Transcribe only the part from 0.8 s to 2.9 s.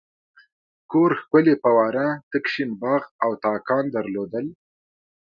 کور ښکلې فواره تک شین